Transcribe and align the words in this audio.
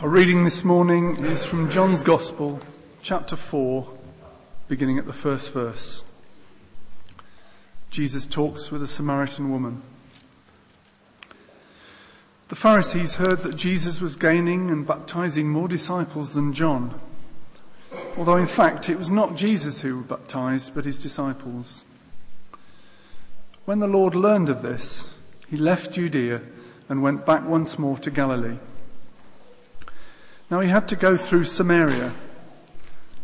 Our 0.00 0.08
reading 0.08 0.44
this 0.44 0.62
morning 0.62 1.24
is 1.24 1.44
from 1.44 1.68
John's 1.68 2.04
Gospel, 2.04 2.60
chapter 3.02 3.34
4, 3.34 3.84
beginning 4.68 4.96
at 4.96 5.06
the 5.06 5.12
first 5.12 5.52
verse. 5.52 6.04
Jesus 7.90 8.24
talks 8.24 8.70
with 8.70 8.80
a 8.80 8.86
Samaritan 8.86 9.50
woman. 9.50 9.82
The 12.46 12.54
Pharisees 12.54 13.16
heard 13.16 13.40
that 13.40 13.56
Jesus 13.56 14.00
was 14.00 14.14
gaining 14.14 14.70
and 14.70 14.86
baptizing 14.86 15.48
more 15.48 15.66
disciples 15.66 16.32
than 16.32 16.52
John, 16.52 17.00
although 18.16 18.36
in 18.36 18.46
fact 18.46 18.88
it 18.88 18.98
was 18.98 19.10
not 19.10 19.34
Jesus 19.34 19.80
who 19.80 20.04
baptized, 20.04 20.76
but 20.76 20.84
his 20.84 21.02
disciples. 21.02 21.82
When 23.64 23.80
the 23.80 23.88
Lord 23.88 24.14
learned 24.14 24.48
of 24.48 24.62
this, 24.62 25.12
he 25.48 25.56
left 25.56 25.90
Judea 25.90 26.42
and 26.88 27.02
went 27.02 27.26
back 27.26 27.44
once 27.48 27.80
more 27.80 27.98
to 27.98 28.12
Galilee. 28.12 28.58
Now 30.50 30.60
he 30.60 30.70
had 30.70 30.88
to 30.88 30.96
go 30.96 31.16
through 31.16 31.44
Samaria. 31.44 32.14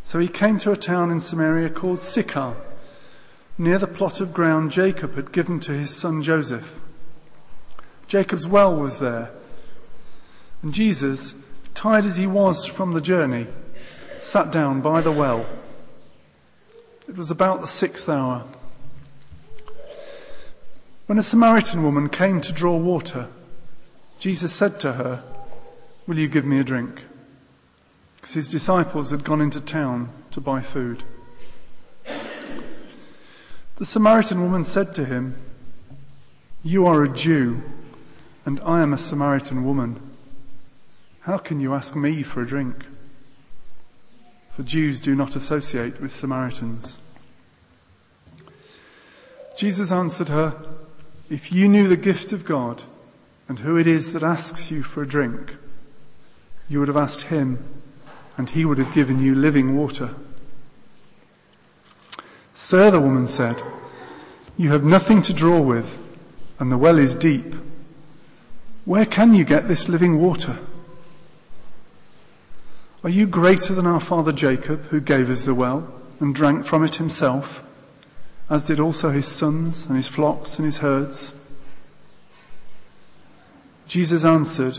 So 0.03 0.19
he 0.19 0.29
came 0.29 0.59
to 0.59 0.73
a 0.73 0.77
town 0.77 1.11
in 1.11 1.21
Samaria 1.21 1.71
called 1.71 2.03
Sychar, 2.03 2.55
near 3.57 3.79
the 3.79 3.87
plot 3.87 4.21
of 4.21 4.35
ground 4.35 4.71
Jacob 4.71 5.15
had 5.15 5.33
given 5.33 5.59
to 5.61 5.73
his 5.73 5.95
son 5.95 6.23
Joseph. 6.23 6.79
Jacob's 8.07 8.47
well 8.47 8.75
was 8.75 8.99
there. 8.99 9.31
And 10.63 10.75
Jesus, 10.75 11.35
tired 11.73 12.05
as 12.05 12.19
he 12.19 12.27
was 12.27 12.67
from 12.67 12.93
the 12.93 13.01
journey, 13.01 13.47
sat 14.21 14.53
down 14.53 14.83
by 14.83 15.01
the 15.01 15.13
well. 15.13 15.47
It 17.09 17.17
was 17.17 17.31
about 17.31 17.63
the 17.63 17.67
sixth 17.67 18.09
hour. 18.09 18.45
When 21.07 21.19
a 21.19 21.23
Samaritan 21.23 21.83
woman 21.83 22.09
came 22.09 22.41
to 22.43 22.53
draw 22.53 22.77
water, 22.77 23.29
Jesus 24.19 24.53
said 24.53 24.81
to 24.81 24.95
her, 24.95 25.23
Will 26.07 26.19
you 26.19 26.29
give 26.29 26.45
me 26.45 26.59
a 26.59 26.65
drink? 26.65 27.03
Because 28.25 28.37
his 28.37 28.49
disciples 28.49 29.11
had 29.11 29.23
gone 29.23 29.43
into 29.43 29.61
town 29.61 30.09
to 30.31 30.41
buy 30.41 30.59
food. 30.59 31.03
The 33.77 33.85
Samaritan 33.85 34.41
woman 34.41 34.65
said 34.65 34.95
to 34.95 35.05
him, 35.05 35.37
You 36.63 36.87
are 36.87 37.05
a 37.05 37.09
Jew, 37.11 37.63
and 38.47 38.61
I 38.61 38.81
am 38.81 38.95
a 38.95 38.99
Samaritan 38.99 39.63
woman. 39.67 40.01
How 41.21 41.37
can 41.37 41.61
you 41.61 41.75
ask 41.75 41.95
me 41.95 42.23
for 42.23 42.41
a 42.41 42.47
drink? 42.47 42.87
For 44.49 44.63
Jews 44.63 45.01
do 45.01 45.15
not 45.15 45.37
associate 45.37 46.01
with 46.01 46.11
Samaritans. 46.11 46.97
Jesus 49.55 49.93
answered 49.93 50.31
her, 50.31 50.57
If 51.29 51.53
you 51.53 51.69
knew 51.69 51.89
the 51.89 51.99
gift 51.99 52.33
of 52.33 52.47
God 52.47 52.85
and 53.51 53.59
who 53.59 53.77
it 53.77 53.87
is 53.87 54.15
that 54.15 54.23
asks 54.23 54.71
you 54.71 54.83
for 54.83 55.03
a 55.03 55.07
drink, 55.07 55.57
you 56.71 56.79
would 56.79 56.89
have 56.89 56.97
asked 56.97 57.25
him 57.25 57.83
and 58.37 58.51
he 58.51 58.65
would 58.65 58.79
have 58.79 58.93
given 58.95 59.21
you 59.21 59.35
living 59.35 59.77
water. 59.77 60.15
Sir, 62.55 62.91
the 62.91 63.01
woman 63.01 63.27
said, 63.27 63.63
you 64.57 64.71
have 64.71 64.85
nothing 64.85 65.21
to 65.23 65.33
draw 65.33 65.61
with, 65.61 65.99
and 66.59 66.71
the 66.71 66.79
well 66.79 66.99
is 66.99 67.15
deep. 67.15 67.55
Where 68.85 69.07
can 69.07 69.35
you 69.35 69.45
get 69.45 69.67
this 69.67 69.89
living 69.89 70.21
water? 70.21 70.59
Are 73.03 73.11
you 73.11 73.27
greater 73.27 73.75
than 73.75 73.87
our 73.87 74.01
father 74.01 74.33
Jacob, 74.33 74.85
who 74.87 75.01
gave 75.01 75.29
us 75.29 75.45
the 75.45 75.55
well 75.55 75.93
and 76.21 76.35
drank 76.35 76.65
from 76.65 76.85
it 76.85 76.95
himself, 76.97 77.63
as 78.49 78.65
did 78.65 78.79
also 78.79 79.11
his 79.11 79.27
sons 79.27 79.87
and 79.87 79.97
his 79.97 80.09
flocks 80.09 80.59
and 80.59 80.65
his 80.65 80.79
herds? 80.79 81.35
Jesus 83.87 84.25
answered, 84.25 84.79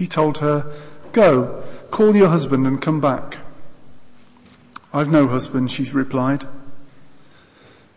He 0.00 0.06
told 0.06 0.38
her, 0.38 0.64
Go, 1.12 1.62
call 1.90 2.16
your 2.16 2.30
husband 2.30 2.66
and 2.66 2.80
come 2.80 3.02
back. 3.02 3.36
I've 4.94 5.10
no 5.10 5.28
husband, 5.28 5.70
she 5.70 5.82
replied. 5.90 6.46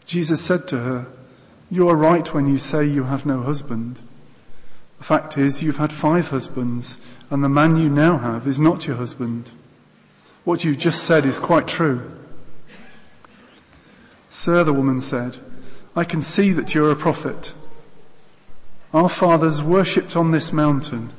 Jesus 0.05 0.41
said 0.41 0.67
to 0.67 0.79
her, 0.79 1.05
You 1.71 1.87
are 1.87 1.95
right 1.95 2.33
when 2.33 2.45
you 2.45 2.57
say 2.57 2.83
you 2.83 3.05
have 3.05 3.25
no 3.25 3.41
husband. 3.41 3.99
The 4.97 5.05
fact 5.05 5.37
is, 5.37 5.63
you've 5.63 5.77
had 5.77 5.93
five 5.93 6.27
husbands, 6.27 6.97
and 7.29 7.41
the 7.41 7.47
man 7.47 7.77
you 7.77 7.87
now 7.87 8.17
have 8.17 8.49
is 8.49 8.59
not 8.59 8.85
your 8.85 8.97
husband. 8.97 9.51
What 10.43 10.65
you've 10.65 10.79
just 10.79 11.05
said 11.05 11.25
is 11.25 11.39
quite 11.39 11.69
true. 11.69 12.11
Sir, 14.27 14.65
the 14.65 14.73
woman 14.73 14.99
said, 14.99 15.37
I 15.95 16.03
can 16.03 16.21
see 16.21 16.51
that 16.51 16.75
you're 16.75 16.91
a 16.91 16.97
prophet. 16.97 17.53
Our 18.93 19.07
fathers 19.07 19.63
worshipped 19.63 20.17
on 20.17 20.31
this 20.31 20.51
mountain 20.51 21.13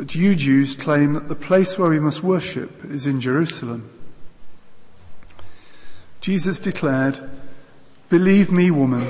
but 0.00 0.14
you 0.14 0.34
Jews 0.34 0.76
claim 0.76 1.12
that 1.12 1.28
the 1.28 1.34
place 1.34 1.78
where 1.78 1.90
we 1.90 2.00
must 2.00 2.22
worship 2.22 2.86
is 2.86 3.06
in 3.06 3.20
Jerusalem. 3.20 3.90
Jesus 6.22 6.58
declared, 6.58 7.20
Believe 8.08 8.50
me, 8.50 8.70
woman, 8.70 9.06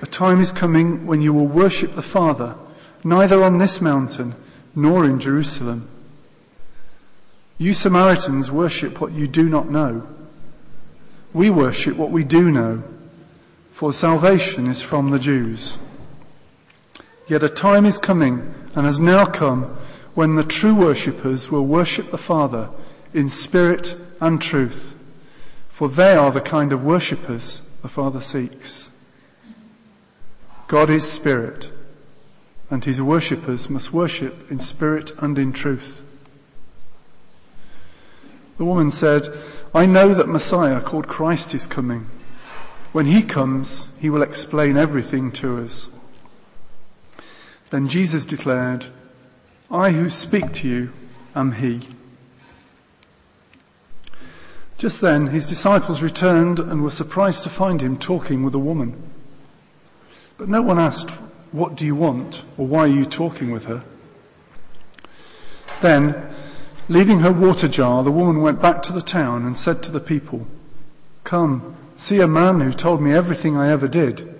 a 0.00 0.06
time 0.06 0.38
is 0.38 0.52
coming 0.52 1.04
when 1.04 1.20
you 1.20 1.32
will 1.32 1.48
worship 1.48 1.96
the 1.96 2.00
Father, 2.00 2.54
neither 3.02 3.42
on 3.42 3.58
this 3.58 3.80
mountain 3.80 4.36
nor 4.72 5.04
in 5.04 5.18
Jerusalem. 5.18 5.88
You 7.58 7.72
Samaritans 7.72 8.52
worship 8.52 9.00
what 9.00 9.10
you 9.10 9.26
do 9.26 9.48
not 9.48 9.68
know. 9.68 10.06
We 11.32 11.50
worship 11.50 11.96
what 11.96 12.12
we 12.12 12.22
do 12.22 12.52
know, 12.52 12.84
for 13.72 13.92
salvation 13.92 14.68
is 14.68 14.80
from 14.80 15.10
the 15.10 15.18
Jews. 15.18 15.76
Yet 17.26 17.42
a 17.42 17.48
time 17.48 17.84
is 17.84 17.98
coming 17.98 18.54
and 18.76 18.86
has 18.86 19.00
now 19.00 19.24
come 19.24 19.76
when 20.14 20.34
the 20.34 20.44
true 20.44 20.74
worshippers 20.74 21.50
will 21.50 21.64
worship 21.64 22.10
the 22.10 22.18
Father 22.18 22.68
in 23.14 23.28
spirit 23.28 23.96
and 24.20 24.40
truth, 24.40 24.94
for 25.68 25.88
they 25.88 26.14
are 26.14 26.30
the 26.30 26.40
kind 26.40 26.72
of 26.72 26.84
worshippers 26.84 27.62
the 27.82 27.88
Father 27.88 28.20
seeks. 28.20 28.90
God 30.66 30.90
is 30.90 31.10
spirit, 31.10 31.70
and 32.70 32.84
his 32.84 33.02
worshippers 33.02 33.68
must 33.68 33.92
worship 33.92 34.50
in 34.50 34.60
spirit 34.60 35.12
and 35.18 35.38
in 35.38 35.52
truth. 35.52 36.02
The 38.58 38.64
woman 38.64 38.90
said, 38.90 39.28
I 39.74 39.86
know 39.86 40.12
that 40.12 40.28
Messiah 40.28 40.80
called 40.80 41.08
Christ 41.08 41.54
is 41.54 41.66
coming. 41.66 42.06
When 42.92 43.06
he 43.06 43.22
comes, 43.22 43.88
he 43.98 44.10
will 44.10 44.22
explain 44.22 44.76
everything 44.76 45.32
to 45.32 45.62
us. 45.62 45.88
Then 47.70 47.88
Jesus 47.88 48.26
declared, 48.26 48.86
I 49.70 49.92
who 49.92 50.10
speak 50.10 50.52
to 50.54 50.68
you 50.68 50.92
am 51.34 51.52
he. 51.52 51.80
Just 54.78 55.00
then 55.00 55.28
his 55.28 55.46
disciples 55.46 56.02
returned 56.02 56.58
and 56.58 56.82
were 56.82 56.90
surprised 56.90 57.44
to 57.44 57.50
find 57.50 57.80
him 57.80 57.96
talking 57.96 58.42
with 58.42 58.54
a 58.54 58.58
woman. 58.58 59.00
But 60.38 60.48
no 60.48 60.60
one 60.62 60.78
asked, 60.78 61.10
What 61.52 61.76
do 61.76 61.86
you 61.86 61.94
want? 61.94 62.44
or 62.56 62.66
Why 62.66 62.80
are 62.80 62.86
you 62.88 63.04
talking 63.04 63.52
with 63.52 63.66
her? 63.66 63.84
Then, 65.82 66.34
leaving 66.88 67.20
her 67.20 67.32
water 67.32 67.68
jar, 67.68 68.02
the 68.02 68.10
woman 68.10 68.40
went 68.40 68.60
back 68.60 68.82
to 68.84 68.92
the 68.92 69.02
town 69.02 69.44
and 69.44 69.56
said 69.56 69.82
to 69.84 69.92
the 69.92 70.00
people, 70.00 70.46
Come, 71.22 71.76
see 71.94 72.20
a 72.20 72.26
man 72.26 72.60
who 72.60 72.72
told 72.72 73.00
me 73.00 73.12
everything 73.12 73.56
I 73.56 73.70
ever 73.70 73.86
did. 73.86 74.34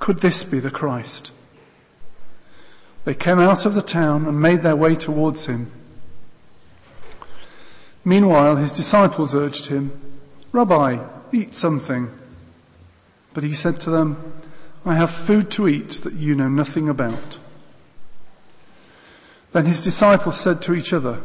Could 0.00 0.18
this 0.18 0.44
be 0.44 0.58
the 0.58 0.70
Christ? 0.70 1.30
They 3.04 3.14
came 3.14 3.38
out 3.38 3.66
of 3.66 3.74
the 3.74 3.82
town 3.82 4.26
and 4.26 4.40
made 4.40 4.62
their 4.62 4.76
way 4.76 4.94
towards 4.94 5.46
him. 5.46 5.70
Meanwhile, 8.04 8.56
his 8.56 8.72
disciples 8.72 9.34
urged 9.34 9.66
him, 9.66 9.92
Rabbi, 10.52 11.04
eat 11.32 11.54
something. 11.54 12.10
But 13.34 13.44
he 13.44 13.52
said 13.52 13.80
to 13.80 13.90
them, 13.90 14.32
I 14.84 14.94
have 14.94 15.10
food 15.10 15.50
to 15.52 15.68
eat 15.68 16.02
that 16.02 16.14
you 16.14 16.34
know 16.34 16.48
nothing 16.48 16.88
about. 16.88 17.38
Then 19.52 19.66
his 19.66 19.82
disciples 19.82 20.38
said 20.40 20.62
to 20.62 20.74
each 20.74 20.92
other, 20.92 21.20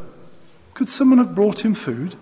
Could 0.74 0.90
someone 0.90 1.18
have 1.18 1.36
brought 1.36 1.66
him 1.66 1.74
food? 1.74 2.16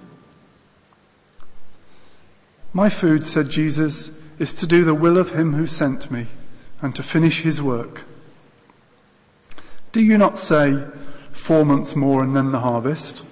My 2.74 2.90
food, 2.90 3.25
said 3.25 3.50
Jesus, 3.50 4.12
is 4.38 4.54
to 4.56 4.68
do 4.68 4.84
the 4.84 4.94
will 4.94 5.18
of 5.18 5.31
him 5.31 5.54
who 5.54 5.66
sent 5.66 6.12
me 6.12 6.28
and 6.81 6.96
to 6.96 7.04
finish 7.04 7.42
his 7.42 7.62
work. 7.62 8.04
Do 9.95 10.01
you 10.01 10.18
not 10.18 10.38
say, 10.38 10.83
four 11.31 11.63
months 11.63 11.95
more 11.95 12.21
and 12.21 12.36
then 12.36 12.51
the 12.51 12.59
harvest. 12.59 13.24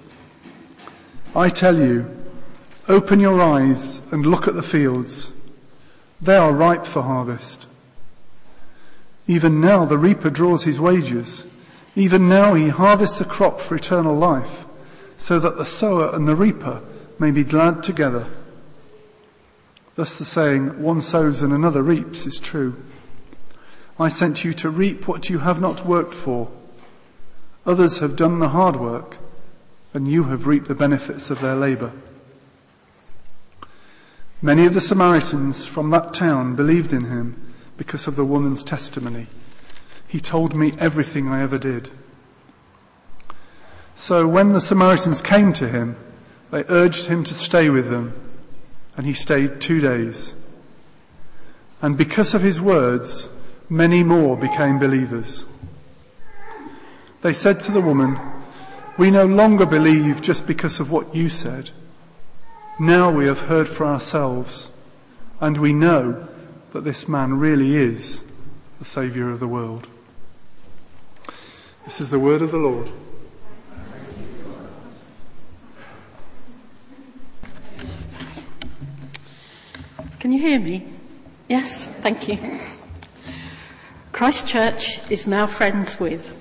I 1.36 1.50
tell 1.50 1.78
you, 1.78 2.08
open 2.88 3.20
your 3.20 3.38
eyes 3.38 4.00
and 4.10 4.24
look 4.24 4.48
at 4.48 4.54
the 4.54 4.62
fields. 4.62 5.30
They 6.22 6.38
are 6.38 6.54
ripe 6.54 6.86
for 6.86 7.02
harvest. 7.02 7.66
Even 9.26 9.60
now 9.60 9.84
the 9.84 9.98
reaper 9.98 10.30
draws 10.30 10.64
his 10.64 10.80
wages. 10.80 11.44
Even 11.96 12.30
now 12.30 12.54
he 12.54 12.70
harvests 12.70 13.18
the 13.18 13.26
crop 13.26 13.60
for 13.60 13.74
eternal 13.74 14.16
life, 14.16 14.64
so 15.18 15.38
that 15.38 15.58
the 15.58 15.66
sower 15.66 16.16
and 16.16 16.26
the 16.26 16.34
reaper 16.34 16.80
may 17.18 17.30
be 17.30 17.44
glad 17.44 17.82
together. 17.82 18.26
Thus 19.96 20.16
the 20.16 20.24
saying, 20.24 20.82
one 20.82 21.02
sows 21.02 21.42
and 21.42 21.52
another 21.52 21.82
reaps, 21.82 22.26
is 22.26 22.40
true. 22.40 22.74
I 23.98 24.08
sent 24.08 24.44
you 24.44 24.52
to 24.54 24.70
reap 24.70 25.06
what 25.06 25.30
you 25.30 25.38
have 25.38 25.60
not 25.60 25.86
worked 25.86 26.14
for. 26.14 26.50
Others 27.64 28.00
have 28.00 28.16
done 28.16 28.40
the 28.40 28.48
hard 28.48 28.76
work, 28.76 29.18
and 29.92 30.08
you 30.08 30.24
have 30.24 30.46
reaped 30.46 30.66
the 30.66 30.74
benefits 30.74 31.30
of 31.30 31.40
their 31.40 31.54
labour. 31.54 31.92
Many 34.42 34.66
of 34.66 34.74
the 34.74 34.80
Samaritans 34.80 35.64
from 35.64 35.90
that 35.90 36.12
town 36.12 36.56
believed 36.56 36.92
in 36.92 37.04
him 37.04 37.54
because 37.76 38.06
of 38.06 38.16
the 38.16 38.24
woman's 38.24 38.62
testimony. 38.62 39.28
He 40.08 40.20
told 40.20 40.54
me 40.54 40.74
everything 40.78 41.28
I 41.28 41.42
ever 41.42 41.58
did. 41.58 41.90
So 43.94 44.26
when 44.26 44.52
the 44.52 44.60
Samaritans 44.60 45.22
came 45.22 45.52
to 45.54 45.68
him, 45.68 45.96
they 46.50 46.64
urged 46.68 47.06
him 47.06 47.24
to 47.24 47.34
stay 47.34 47.70
with 47.70 47.90
them, 47.90 48.12
and 48.96 49.06
he 49.06 49.12
stayed 49.12 49.60
two 49.60 49.80
days. 49.80 50.34
And 51.80 51.96
because 51.96 52.34
of 52.34 52.42
his 52.42 52.60
words, 52.60 53.28
many 53.74 54.04
more 54.04 54.36
became 54.36 54.78
believers. 54.78 55.44
They 57.22 57.32
said 57.32 57.58
to 57.60 57.72
the 57.72 57.80
woman, 57.80 58.18
We 58.96 59.10
no 59.10 59.26
longer 59.26 59.66
believe 59.66 60.22
just 60.22 60.46
because 60.46 60.78
of 60.78 60.92
what 60.92 61.12
you 61.14 61.28
said. 61.28 61.70
Now 62.78 63.10
we 63.10 63.26
have 63.26 63.42
heard 63.42 63.68
for 63.68 63.84
ourselves, 63.84 64.70
and 65.40 65.58
we 65.58 65.72
know 65.72 66.28
that 66.70 66.84
this 66.84 67.08
man 67.08 67.34
really 67.34 67.74
is 67.74 68.22
the 68.78 68.84
Saviour 68.84 69.30
of 69.30 69.40
the 69.40 69.48
world. 69.48 69.88
This 71.84 72.00
is 72.00 72.10
the 72.10 72.18
word 72.18 72.42
of 72.42 72.52
the 72.52 72.58
Lord. 72.58 72.88
Can 80.20 80.30
you 80.30 80.38
hear 80.38 80.60
me? 80.60 80.86
Yes, 81.48 81.84
thank 81.84 82.28
you. 82.28 82.38
Christ 84.14 84.46
Church 84.46 85.00
is 85.10 85.26
now 85.26 85.44
friends 85.44 85.98
with. 85.98 86.32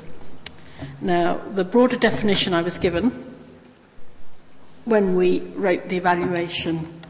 Now, 1.01 1.37
the 1.53 1.63
broader 1.63 1.97
definition 1.97 2.53
I 2.53 2.61
was 2.61 2.77
given 2.77 3.09
when 4.85 5.15
we 5.15 5.39
wrote 5.39 5.89
the 5.89 5.97
evaluation 5.97 7.01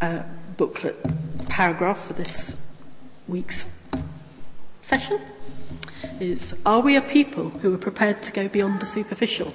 uh, 0.00 0.22
booklet 0.56 0.94
paragraph 1.48 2.06
for 2.06 2.12
this 2.12 2.56
week's 3.26 3.66
session 4.80 5.20
is 6.20 6.54
Are 6.64 6.78
we 6.78 6.94
a 6.94 7.02
people 7.02 7.50
who 7.50 7.74
are 7.74 7.78
prepared 7.78 8.22
to 8.22 8.32
go 8.32 8.46
beyond 8.46 8.78
the 8.78 8.86
superficial, 8.86 9.52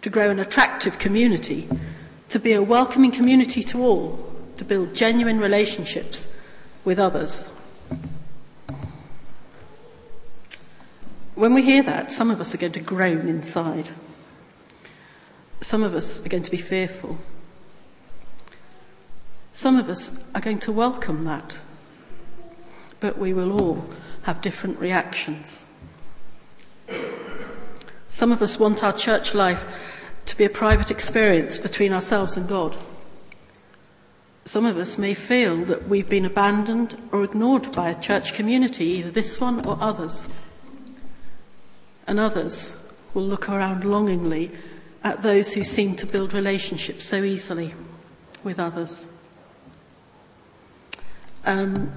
to 0.00 0.08
grow 0.08 0.30
an 0.30 0.40
attractive 0.40 0.98
community, 0.98 1.68
to 2.30 2.38
be 2.38 2.54
a 2.54 2.62
welcoming 2.62 3.12
community 3.12 3.62
to 3.64 3.82
all, 3.82 4.34
to 4.56 4.64
build 4.64 4.94
genuine 4.94 5.38
relationships 5.38 6.28
with 6.82 6.98
others? 6.98 7.44
When 11.36 11.52
we 11.52 11.60
hear 11.60 11.82
that, 11.82 12.10
some 12.10 12.30
of 12.30 12.40
us 12.40 12.54
are 12.54 12.58
going 12.58 12.72
to 12.72 12.80
groan 12.80 13.28
inside. 13.28 13.90
Some 15.60 15.82
of 15.82 15.94
us 15.94 16.24
are 16.24 16.30
going 16.30 16.42
to 16.42 16.50
be 16.50 16.56
fearful. 16.56 17.18
Some 19.52 19.76
of 19.76 19.90
us 19.90 20.18
are 20.34 20.40
going 20.40 20.60
to 20.60 20.72
welcome 20.72 21.24
that. 21.24 21.58
But 23.00 23.18
we 23.18 23.34
will 23.34 23.52
all 23.52 23.84
have 24.22 24.40
different 24.40 24.78
reactions. 24.78 25.62
Some 28.08 28.32
of 28.32 28.40
us 28.40 28.58
want 28.58 28.82
our 28.82 28.94
church 28.94 29.34
life 29.34 29.66
to 30.24 30.38
be 30.38 30.46
a 30.46 30.50
private 30.50 30.90
experience 30.90 31.58
between 31.58 31.92
ourselves 31.92 32.38
and 32.38 32.48
God. 32.48 32.74
Some 34.46 34.64
of 34.64 34.78
us 34.78 34.96
may 34.96 35.12
feel 35.12 35.66
that 35.66 35.86
we've 35.86 36.08
been 36.08 36.24
abandoned 36.24 36.96
or 37.12 37.22
ignored 37.24 37.72
by 37.72 37.90
a 37.90 38.00
church 38.00 38.32
community, 38.32 38.86
either 38.86 39.10
this 39.10 39.38
one 39.38 39.66
or 39.66 39.76
others 39.82 40.26
and 42.06 42.20
others 42.20 42.72
will 43.14 43.24
look 43.24 43.48
around 43.48 43.84
longingly 43.84 44.50
at 45.02 45.22
those 45.22 45.52
who 45.52 45.64
seem 45.64 45.94
to 45.96 46.06
build 46.06 46.32
relationships 46.32 47.04
so 47.04 47.22
easily 47.22 47.74
with 48.42 48.58
others. 48.58 49.06
Um, 51.44 51.92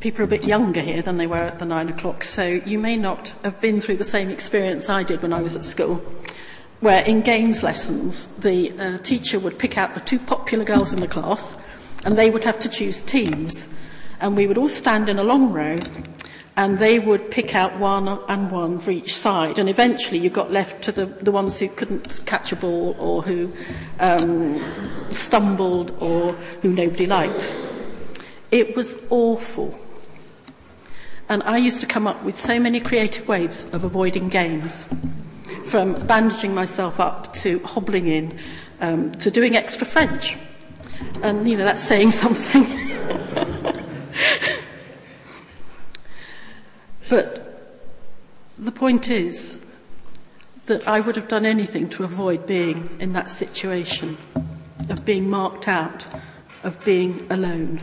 people 0.00 0.22
are 0.22 0.24
a 0.24 0.28
bit 0.28 0.44
younger 0.44 0.80
here 0.80 1.02
than 1.02 1.16
they 1.16 1.26
were 1.26 1.36
at 1.36 1.58
the 1.58 1.64
nine 1.64 1.88
o'clock, 1.88 2.24
so 2.24 2.44
you 2.44 2.78
may 2.78 2.96
not 2.96 3.32
have 3.44 3.60
been 3.60 3.80
through 3.80 3.96
the 3.96 4.04
same 4.04 4.30
experience 4.30 4.88
I 4.88 5.02
did 5.02 5.22
when 5.22 5.32
I 5.32 5.42
was 5.42 5.56
at 5.56 5.64
school, 5.64 5.96
where 6.80 7.04
in 7.04 7.22
games 7.22 7.62
lessons, 7.62 8.26
the 8.38 8.72
uh, 8.78 8.98
teacher 8.98 9.38
would 9.38 9.58
pick 9.58 9.78
out 9.78 9.94
the 9.94 10.00
two 10.00 10.18
popular 10.18 10.64
girls 10.64 10.92
in 10.92 11.00
the 11.00 11.08
class, 11.08 11.56
and 12.04 12.18
they 12.18 12.30
would 12.30 12.44
have 12.44 12.58
to 12.60 12.68
choose 12.68 13.00
teams. 13.02 13.68
And 14.20 14.36
we 14.36 14.46
would 14.46 14.58
all 14.58 14.68
stand 14.68 15.08
in 15.08 15.18
a 15.18 15.24
long 15.24 15.52
row, 15.52 15.78
and 16.56 16.78
they 16.78 16.98
would 16.98 17.30
pick 17.30 17.54
out 17.54 17.78
one 17.78 18.08
and 18.08 18.50
one 18.50 18.78
for 18.78 18.90
each 18.90 19.14
side, 19.14 19.58
and 19.58 19.68
eventually 19.68 20.18
you 20.18 20.30
got 20.30 20.50
left 20.50 20.82
to 20.84 20.92
the, 20.92 21.04
the 21.04 21.30
ones 21.30 21.58
who 21.58 21.68
couldn't 21.68 22.24
catch 22.24 22.50
a 22.50 22.56
ball 22.56 22.96
or 22.98 23.22
who 23.22 23.52
um, 24.00 24.58
stumbled 25.10 25.94
or 26.00 26.32
who 26.62 26.70
nobody 26.70 27.06
liked. 27.06 27.52
It 28.50 28.74
was 28.74 29.02
awful. 29.10 29.78
And 31.28 31.42
I 31.42 31.58
used 31.58 31.80
to 31.80 31.86
come 31.86 32.06
up 32.06 32.22
with 32.22 32.36
so 32.36 32.58
many 32.58 32.80
creative 32.80 33.28
ways 33.28 33.66
of 33.74 33.84
avoiding 33.84 34.30
games, 34.30 34.86
from 35.64 36.06
bandaging 36.06 36.54
myself 36.54 37.00
up 37.00 37.34
to 37.34 37.58
hobbling 37.60 38.06
in 38.06 38.38
um, 38.80 39.12
to 39.16 39.30
doing 39.30 39.56
extra 39.56 39.86
French. 39.86 40.36
And, 41.22 41.46
you 41.46 41.58
know, 41.58 41.64
that's 41.64 41.84
saying 41.84 42.12
something. 42.12 42.86
But 47.08 47.70
the 48.58 48.65
point 48.76 49.08
is 49.08 49.58
that 50.66 50.86
I 50.86 51.00
would 51.00 51.16
have 51.16 51.28
done 51.28 51.46
anything 51.46 51.88
to 51.90 52.04
avoid 52.04 52.46
being 52.46 52.96
in 53.00 53.12
that 53.14 53.30
situation 53.30 54.16
of 54.88 55.04
being 55.04 55.28
marked 55.30 55.66
out, 55.66 56.06
of 56.62 56.82
being 56.84 57.26
alone. 57.30 57.80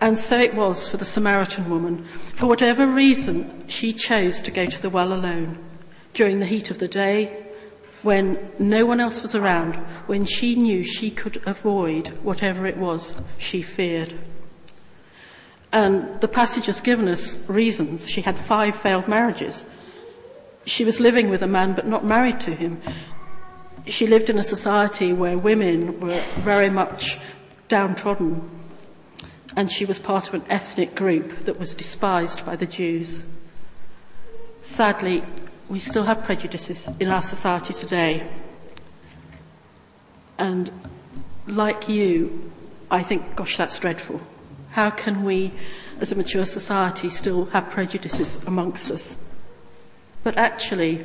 And 0.00 0.18
so 0.18 0.38
it 0.38 0.54
was 0.54 0.88
for 0.88 0.96
the 0.96 1.04
Samaritan 1.04 1.70
woman. 1.70 2.04
For 2.34 2.46
whatever 2.46 2.86
reason, 2.86 3.68
she 3.68 3.92
chose 3.92 4.42
to 4.42 4.50
go 4.50 4.66
to 4.66 4.82
the 4.82 4.90
well 4.90 5.12
alone 5.12 5.58
during 6.14 6.40
the 6.40 6.46
heat 6.46 6.70
of 6.70 6.78
the 6.78 6.88
day, 6.88 7.44
when 8.02 8.50
no 8.58 8.84
one 8.84 9.00
else 9.00 9.22
was 9.22 9.34
around, 9.34 9.76
when 10.06 10.24
she 10.24 10.54
knew 10.56 10.82
she 10.82 11.10
could 11.10 11.40
avoid 11.46 12.08
whatever 12.22 12.66
it 12.66 12.76
was 12.76 13.14
she 13.38 13.62
feared. 13.62 14.14
And 15.72 16.20
the 16.20 16.28
passage 16.28 16.66
has 16.66 16.80
given 16.80 17.08
us 17.08 17.36
reasons. 17.48 18.08
She 18.08 18.20
had 18.20 18.38
five 18.38 18.76
failed 18.76 19.08
marriages. 19.08 19.64
She 20.66 20.84
was 20.84 21.00
living 21.00 21.30
with 21.30 21.42
a 21.42 21.46
man 21.46 21.72
but 21.72 21.86
not 21.86 22.04
married 22.04 22.40
to 22.42 22.54
him. 22.54 22.80
She 23.86 24.06
lived 24.06 24.28
in 24.30 24.38
a 24.38 24.44
society 24.44 25.12
where 25.12 25.36
women 25.38 25.98
were 25.98 26.22
very 26.38 26.70
much 26.70 27.18
downtrodden. 27.68 28.48
And 29.56 29.72
she 29.72 29.84
was 29.84 29.98
part 29.98 30.28
of 30.28 30.34
an 30.34 30.44
ethnic 30.48 30.94
group 30.94 31.36
that 31.46 31.58
was 31.58 31.74
despised 31.74 32.44
by 32.44 32.56
the 32.56 32.66
Jews. 32.66 33.22
Sadly, 34.62 35.24
we 35.68 35.78
still 35.78 36.04
have 36.04 36.22
prejudices 36.22 36.88
in 37.00 37.08
our 37.08 37.22
society 37.22 37.72
today. 37.72 38.28
And 40.38 40.70
like 41.46 41.88
you, 41.88 42.52
I 42.90 43.02
think, 43.02 43.34
gosh, 43.36 43.56
that's 43.56 43.78
dreadful. 43.78 44.20
How 44.72 44.88
can 44.88 45.22
we, 45.22 45.52
as 46.00 46.12
a 46.12 46.14
mature 46.14 46.46
society, 46.46 47.10
still 47.10 47.44
have 47.46 47.70
prejudices 47.70 48.38
amongst 48.46 48.90
us? 48.90 49.16
But 50.24 50.38
actually, 50.38 51.04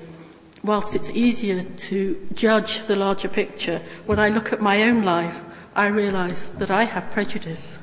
whilst 0.63 0.95
it's 0.95 1.11
easier 1.11 1.63
to 1.63 2.27
judge 2.33 2.85
the 2.85 2.95
larger 2.95 3.27
picture, 3.27 3.81
when 4.05 4.19
I 4.19 4.29
look 4.29 4.53
at 4.53 4.61
my 4.61 4.83
own 4.83 5.03
life, 5.03 5.43
I 5.75 5.87
realise 5.87 6.49
that 6.49 6.71
I 6.71 6.85
have 6.85 7.11
prejudice. 7.11 7.77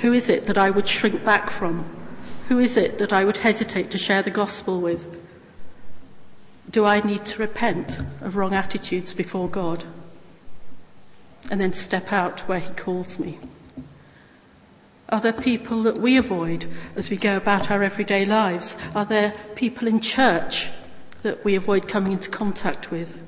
Who 0.00 0.12
is 0.12 0.28
it 0.28 0.46
that 0.46 0.58
I 0.58 0.68
would 0.68 0.86
shrink 0.86 1.24
back 1.24 1.48
from? 1.48 1.86
Who 2.48 2.58
is 2.58 2.76
it 2.76 2.98
that 2.98 3.12
I 3.12 3.24
would 3.24 3.38
hesitate 3.38 3.90
to 3.92 3.98
share 3.98 4.22
the 4.22 4.30
gospel 4.30 4.82
with? 4.82 5.18
Do 6.70 6.84
I 6.84 7.00
need 7.00 7.24
to 7.26 7.40
repent 7.40 7.98
of 8.20 8.36
wrong 8.36 8.52
attitudes 8.52 9.14
before 9.14 9.48
God? 9.48 9.84
And 11.50 11.58
then 11.58 11.72
step 11.72 12.12
out 12.12 12.40
where 12.40 12.60
He 12.60 12.74
calls 12.74 13.18
me? 13.18 13.38
Are 15.10 15.20
there 15.20 15.32
people 15.32 15.82
that 15.82 15.98
we 15.98 16.16
avoid 16.16 16.66
as 16.96 17.10
we 17.10 17.16
go 17.16 17.36
about 17.36 17.70
our 17.70 17.82
everyday 17.82 18.24
lives? 18.24 18.74
Are 18.94 19.04
there 19.04 19.34
people 19.54 19.86
in 19.86 20.00
church 20.00 20.70
that 21.22 21.44
we 21.44 21.54
avoid 21.54 21.88
coming 21.88 22.12
into 22.12 22.30
contact 22.30 22.90
with? 22.90 23.20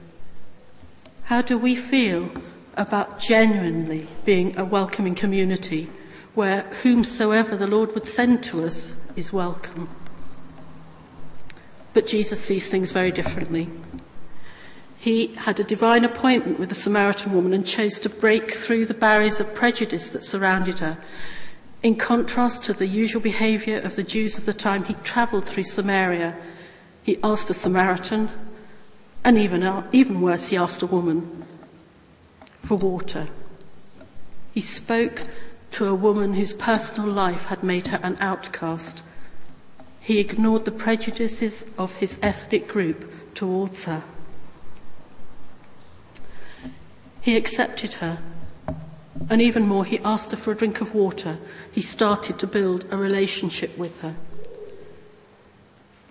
How 1.25 1.43
do 1.43 1.59
we 1.59 1.75
feel 1.75 2.31
about 2.77 3.21
genuinely 3.21 4.09
being 4.25 4.57
a 4.59 4.65
welcoming 4.65 5.15
community 5.15 5.91
where 6.35 6.63
whomsoever 6.83 7.57
the 7.57 7.67
Lord 7.67 7.95
would 7.95 8.07
send 8.07 8.43
to 8.45 8.65
us 8.65 8.93
is 9.15 9.33
welcome? 9.33 9.89
But 11.93 12.07
Jesus 12.07 12.41
sees 12.43 12.67
things 12.69 12.93
very 12.93 13.11
differently. 13.11 13.69
He 14.99 15.29
had 15.29 15.61
a 15.61 15.65
divine 15.65 16.05
appointment 16.05 16.59
with 16.59 16.69
the 16.69 16.75
Samaritan 16.75 17.33
woman 17.33 17.53
and 17.53 17.67
chose 17.67 18.01
to 18.01 18.09
break 18.09 18.51
through 18.51 18.87
the 18.87 18.95
barriers 18.95 19.41
of 19.41 19.55
prejudice 19.55 20.09
that 20.09 20.25
surrounded 20.25 20.79
her 20.81 20.99
in 21.87 21.95
contrast 21.95 22.65
to 22.65 22.73
the 22.73 22.89
usual 22.89 23.21
behaviour 23.21 23.79
of 23.79 23.95
the 23.95 24.03
Jews 24.03 24.37
of 24.37 24.45
the 24.45 24.53
time, 24.53 24.83
he 24.83 24.95
travelled 25.05 25.47
through 25.47 25.63
Samaria. 25.63 26.37
He 27.05 27.17
asked 27.23 27.49
a 27.49 27.55
Samaritan, 27.55 28.29
and 29.25 29.39
even, 29.39 29.85
even 29.93 30.21
worse, 30.21 30.49
he 30.49 30.57
asked 30.57 30.83
a 30.83 30.87
woman 30.87 31.45
for 32.65 32.77
water. 32.77 33.29
He 34.53 34.61
spoke 34.61 35.29
to 35.71 35.87
a 35.87 35.95
woman 35.95 36.35
whose 36.35 36.53
personal 36.53 37.09
life 37.09 37.45
had 37.45 37.63
made 37.63 37.87
her 37.87 38.01
an 38.03 38.17
outcast. 38.19 39.05
He 40.01 40.19
ignored 40.19 40.65
the 40.65 40.73
prejudices 40.73 41.67
of 41.79 41.95
his 41.95 42.19
ethnic 42.21 42.67
group 42.67 43.09
towards 43.33 43.85
her. 43.85 44.03
He 47.21 47.37
accepted 47.37 47.95
her 47.95 48.19
and 49.29 49.43
even 49.43 49.67
more, 49.67 49.85
he 49.85 49.99
asked 50.01 50.31
her 50.31 50.37
for 50.37 50.53
a 50.53 50.57
drink 50.57 50.81
of 50.81 50.95
water. 50.95 51.39
He 51.73 51.81
started 51.81 52.39
to 52.39 52.47
build 52.47 52.87
a 52.91 52.97
relationship 52.97 53.77
with 53.77 54.01
her. 54.01 54.15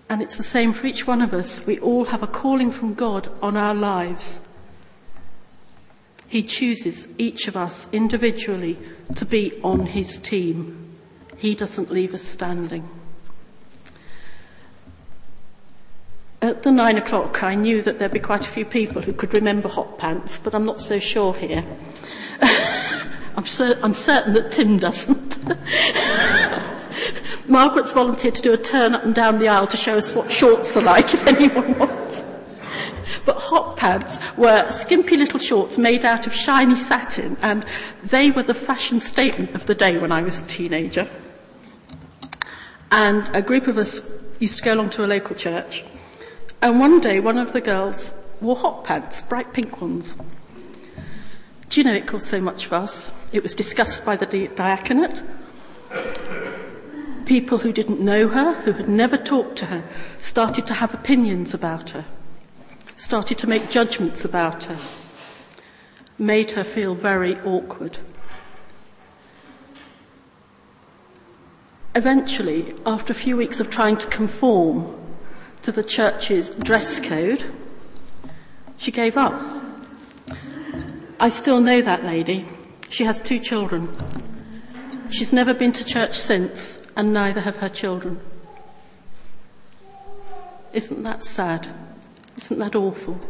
And 0.09 0.21
it's 0.21 0.37
the 0.37 0.43
same 0.43 0.73
for 0.73 0.85
each 0.87 1.07
one 1.07 1.21
of 1.21 1.33
us. 1.33 1.65
We 1.65 1.79
all 1.79 2.05
have 2.05 2.21
a 2.21 2.27
calling 2.27 2.71
from 2.71 2.93
God 2.93 3.29
on 3.41 3.57
our 3.57 3.73
lives. 3.73 4.41
He 6.27 6.43
chooses 6.43 7.07
each 7.17 7.47
of 7.47 7.55
us 7.55 7.87
individually 7.91 8.77
to 9.15 9.25
be 9.25 9.59
on 9.63 9.87
his 9.87 10.19
team. 10.19 10.95
He 11.37 11.55
doesn't 11.55 11.89
leave 11.89 12.13
us 12.13 12.23
standing. 12.23 12.87
At 16.41 16.63
the 16.63 16.71
nine 16.71 16.97
o'clock, 16.97 17.41
I 17.41 17.55
knew 17.55 17.81
that 17.81 17.97
there'd 17.97 18.11
be 18.11 18.19
quite 18.19 18.45
a 18.45 18.49
few 18.49 18.65
people 18.65 19.01
who 19.01 19.13
could 19.13 19.33
remember 19.33 19.67
hot 19.67 19.97
pants, 19.97 20.37
but 20.37 20.53
I'm 20.53 20.65
not 20.65 20.81
so 20.81 20.99
sure 20.99 21.33
here. 21.33 21.65
I'm, 23.45 23.49
cer- 23.49 23.79
I'm 23.83 23.93
certain 23.93 24.33
that 24.33 24.51
Tim 24.51 24.79
doesn't. 24.79 25.37
Margaret's 27.47 27.91
volunteered 27.91 28.33
to 28.33 28.41
do 28.41 28.53
a 28.53 28.57
turn 28.57 28.95
up 28.95 29.03
and 29.03 29.13
down 29.13 29.37
the 29.37 29.49
aisle 29.49 29.67
to 29.67 29.77
show 29.77 29.95
us 29.95 30.15
what 30.15 30.31
shorts 30.31 30.75
are 30.75 30.81
like 30.81 31.13
if 31.13 31.27
anyone 31.27 31.77
wants. 31.77 32.25
But 33.23 33.35
hot 33.35 33.77
pants 33.77 34.17
were 34.35 34.67
skimpy 34.71 35.15
little 35.15 35.39
shorts 35.39 35.77
made 35.77 36.03
out 36.05 36.25
of 36.25 36.33
shiny 36.33 36.75
satin 36.75 37.37
and 37.43 37.63
they 38.03 38.31
were 38.31 38.41
the 38.41 38.55
fashion 38.55 38.99
statement 38.99 39.53
of 39.53 39.67
the 39.67 39.75
day 39.75 39.99
when 39.99 40.11
I 40.11 40.23
was 40.23 40.39
a 40.39 40.47
teenager. 40.47 41.07
And 42.89 43.29
a 43.35 43.43
group 43.43 43.67
of 43.67 43.77
us 43.77 44.01
used 44.39 44.57
to 44.57 44.63
go 44.63 44.73
along 44.73 44.89
to 44.91 45.05
a 45.05 45.07
local 45.07 45.35
church 45.35 45.83
and 46.63 46.79
one 46.79 46.99
day 46.99 47.19
one 47.19 47.37
of 47.37 47.53
the 47.53 47.61
girls 47.61 48.11
wore 48.41 48.55
hot 48.55 48.85
pants, 48.85 49.21
bright 49.21 49.53
pink 49.53 49.79
ones. 49.81 50.15
Do 51.69 51.79
you 51.79 51.83
know 51.83 51.93
it 51.93 52.07
caused 52.07 52.27
so 52.27 52.39
much 52.39 52.67
fuss? 52.67 53.11
It 53.33 53.43
was 53.43 53.55
discussed 53.55 54.05
by 54.05 54.15
the 54.15 54.47
diaconate. 54.55 55.23
People 57.25 57.57
who 57.57 57.73
didn't 57.73 57.99
know 57.99 58.27
her, 58.27 58.53
who 58.61 58.73
had 58.73 58.87
never 58.87 59.17
talked 59.17 59.57
to 59.57 59.65
her, 59.65 59.83
started 60.19 60.67
to 60.67 60.75
have 60.75 60.93
opinions 60.93 61.53
about 61.53 61.89
her, 61.91 62.05
started 62.97 63.37
to 63.39 63.47
make 63.47 63.69
judgments 63.69 64.23
about 64.23 64.65
her, 64.65 64.77
made 66.19 66.51
her 66.51 66.63
feel 66.63 66.93
very 66.93 67.37
awkward. 67.41 67.97
Eventually, 71.95 72.75
after 72.85 73.11
a 73.11 73.15
few 73.15 73.37
weeks 73.37 73.59
of 73.59 73.69
trying 73.69 73.97
to 73.97 74.07
conform 74.07 74.95
to 75.61 75.71
the 75.71 75.83
church's 75.83 76.49
dress 76.49 76.99
code, 76.99 77.43
she 78.77 78.91
gave 78.91 79.17
up. 79.17 79.54
I 81.19 81.29
still 81.29 81.61
know 81.61 81.81
that 81.81 82.03
lady. 82.03 82.45
She 82.89 83.05
has 83.05 83.21
two 83.21 83.39
children. 83.39 83.95
She's 85.09 85.31
never 85.31 85.53
been 85.53 85.71
to 85.73 85.85
church 85.85 86.19
since, 86.19 86.81
and 86.95 87.13
neither 87.13 87.41
have 87.41 87.57
her 87.57 87.69
children. 87.69 88.19
Isn't 90.73 91.03
that 91.03 91.23
sad? 91.23 91.67
Isn't 92.37 92.59
that 92.59 92.75
awful? 92.75 93.21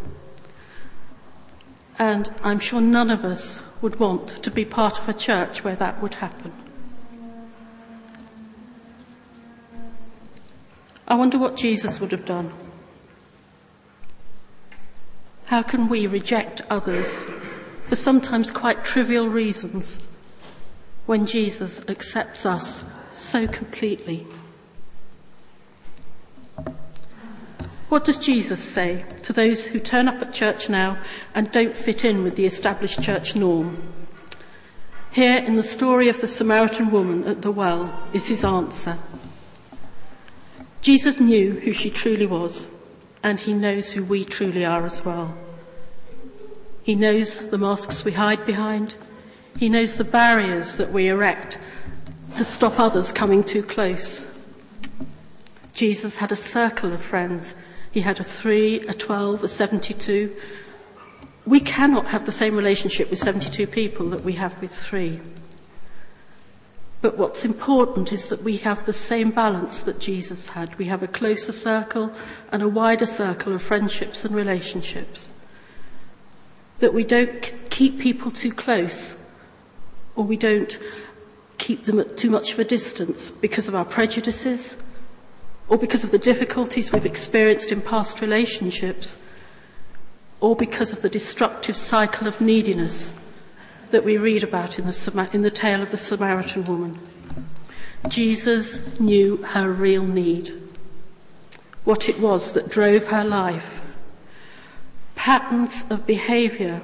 And 1.99 2.33
I'm 2.43 2.59
sure 2.59 2.81
none 2.81 3.11
of 3.11 3.23
us 3.23 3.61
would 3.81 3.99
want 3.99 4.27
to 4.29 4.49
be 4.49 4.65
part 4.65 4.99
of 4.99 5.07
a 5.07 5.13
church 5.13 5.63
where 5.63 5.75
that 5.75 6.01
would 6.01 6.15
happen. 6.15 6.51
I 11.07 11.13
wonder 11.13 11.37
what 11.37 11.55
Jesus 11.55 11.99
would 11.99 12.11
have 12.11 12.25
done. 12.25 12.51
How 15.45 15.61
can 15.61 15.87
we 15.87 16.07
reject 16.07 16.61
others 16.67 17.23
for 17.87 17.95
sometimes 17.95 18.51
quite 18.51 18.83
trivial 18.83 19.29
reasons 19.29 19.99
when 21.05 21.25
Jesus 21.25 21.83
accepts 21.87 22.45
us 22.45 22.83
so 23.11 23.47
completely. 23.47 24.25
What 27.89 28.03
does 28.03 28.17
Jesus 28.17 28.61
say 28.61 29.05
to 29.21 29.31
those 29.31 29.67
who 29.67 29.79
turn 29.79 30.07
up 30.07 30.21
at 30.21 30.33
church 30.33 30.69
now 30.69 30.97
and 31.35 31.51
don't 31.51 31.75
fit 31.75 32.03
in 32.03 32.23
with 32.23 32.35
the 32.35 32.45
established 32.45 33.01
church 33.01 33.35
norm? 33.35 33.81
Here 35.11 35.37
in 35.37 35.55
the 35.55 35.63
story 35.63 36.09
of 36.09 36.19
the 36.19 36.27
Samaritan 36.27 36.91
woman 36.91 37.23
at 37.25 37.41
the 37.41 37.51
well 37.51 38.07
is 38.11 38.27
his 38.27 38.43
answer. 38.43 38.97
Jesus 40.81 41.19
knew 41.19 41.53
who 41.59 41.71
she 41.71 41.89
truly 41.89 42.25
was, 42.25 42.67
and 43.23 43.39
he 43.39 43.53
knows 43.53 43.91
who 43.91 44.03
we 44.03 44.25
truly 44.25 44.65
are 44.65 44.85
as 44.85 45.05
well. 45.05 45.37
He 46.85 46.93
knows 46.93 47.39
the 47.39 47.57
masks 47.57 48.05
we 48.05 48.11
hide 48.11 48.45
behind. 48.45 48.93
He 49.57 49.69
knows 49.69 49.95
the 49.95 50.03
barriers 50.03 50.77
that 50.77 50.91
we 50.91 51.07
erect 51.07 51.57
to 52.35 52.45
stop 52.45 52.79
others 52.79 53.11
coming 53.11 53.43
too 53.43 53.63
close. 53.63 54.23
Jesus 55.73 56.17
had 56.17 56.31
a 56.31 56.35
circle 56.35 56.93
of 56.93 57.01
friends. 57.01 57.55
He 57.89 58.01
had 58.01 58.19
a 58.19 58.23
three, 58.23 58.81
a 58.81 58.93
12, 58.93 59.45
a 59.45 59.47
72. 59.47 60.35
We 61.47 61.59
cannot 61.59 62.05
have 62.05 62.25
the 62.25 62.31
same 62.31 62.55
relationship 62.55 63.09
with 63.09 63.17
72 63.17 63.65
people 63.65 64.11
that 64.11 64.23
we 64.23 64.33
have 64.33 64.61
with 64.61 64.71
three. 64.71 65.21
But 67.01 67.17
what's 67.17 67.43
important 67.43 68.13
is 68.13 68.27
that 68.27 68.43
we 68.43 68.57
have 68.57 68.85
the 68.85 68.93
same 68.93 69.31
balance 69.31 69.81
that 69.81 69.99
Jesus 69.99 70.49
had. 70.49 70.77
We 70.77 70.85
have 70.85 71.01
a 71.01 71.07
closer 71.07 71.51
circle 71.51 72.11
and 72.51 72.61
a 72.61 72.69
wider 72.69 73.07
circle 73.07 73.53
of 73.53 73.63
friendships 73.63 74.23
and 74.23 74.35
relationships 74.35 75.31
that 76.79 76.93
we 76.93 77.03
don't 77.03 77.51
keep 77.69 77.99
people 77.99 78.31
too 78.31 78.51
close 78.51 79.15
or 80.15 80.23
we 80.23 80.37
don't 80.37 80.77
keep 81.57 81.85
them 81.85 81.99
at 81.99 82.17
too 82.17 82.29
much 82.29 82.53
of 82.53 82.59
a 82.59 82.63
distance 82.63 83.29
because 83.31 83.67
of 83.67 83.75
our 83.75 83.85
prejudices 83.85 84.75
or 85.67 85.77
because 85.77 86.03
of 86.03 86.11
the 86.11 86.19
difficulties 86.19 86.91
we've 86.91 87.05
experienced 87.05 87.71
in 87.71 87.81
past 87.81 88.21
relationships 88.21 89.17
or 90.39 90.55
because 90.55 90.91
of 90.91 91.01
the 91.01 91.09
destructive 91.09 91.75
cycle 91.75 92.27
of 92.27 92.41
neediness 92.41 93.13
that 93.91 94.03
we 94.03 94.17
read 94.17 94.43
about 94.43 94.77
in 94.77 94.85
the, 94.85 95.29
in 95.33 95.41
the 95.41 95.51
tale 95.51 95.81
of 95.81 95.91
the 95.91 95.97
Samaritan 95.97 96.65
woman. 96.65 96.99
Jesus 98.07 98.79
knew 98.99 99.37
her 99.37 99.71
real 99.71 100.05
need, 100.05 100.53
what 101.83 102.07
it 102.09 102.19
was 102.19 102.51
that 102.51 102.69
drove 102.69 103.07
her 103.07 103.23
life, 103.23 103.74
patterns 105.25 105.83
of 105.89 106.05
behaviour. 106.05 106.79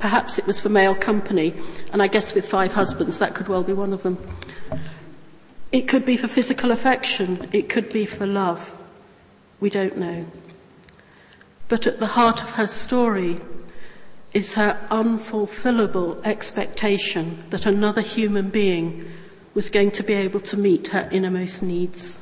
Perhaps 0.00 0.40
it 0.40 0.46
was 0.48 0.60
for 0.60 0.68
male 0.68 0.96
company, 0.96 1.54
and 1.92 2.02
I 2.02 2.08
guess 2.08 2.34
with 2.34 2.48
five 2.48 2.72
husbands, 2.72 3.20
that 3.20 3.32
could 3.32 3.46
well 3.46 3.62
be 3.62 3.72
one 3.72 3.92
of 3.92 4.02
them. 4.02 4.18
It 5.70 5.86
could 5.86 6.04
be 6.04 6.16
for 6.16 6.26
physical 6.26 6.72
affection, 6.72 7.48
it 7.52 7.68
could 7.68 7.92
be 7.92 8.06
for 8.06 8.26
love. 8.26 8.76
We 9.60 9.70
don't 9.70 9.96
know. 9.96 10.26
But 11.68 11.86
at 11.86 12.00
the 12.00 12.08
heart 12.08 12.42
of 12.42 12.50
her 12.50 12.66
story 12.66 13.40
is 14.34 14.54
her 14.54 14.76
unfulfillable 14.90 16.26
expectation 16.26 17.44
that 17.50 17.66
another 17.66 18.00
human 18.00 18.50
being 18.50 19.08
was 19.54 19.70
going 19.70 19.92
to 19.92 20.02
be 20.02 20.14
able 20.14 20.40
to 20.40 20.56
meet 20.56 20.88
her 20.88 21.08
innermost 21.12 21.62
needs. 21.62 22.18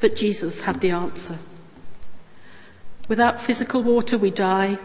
But 0.00 0.16
Jesus 0.16 0.62
had 0.62 0.80
the 0.80 0.92
answer. 0.92 1.38
Without 3.08 3.42
physical 3.42 3.82
water, 3.82 4.16
we 4.16 4.30
die, 4.30 4.78